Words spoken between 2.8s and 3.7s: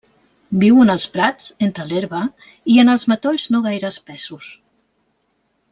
en els matolls no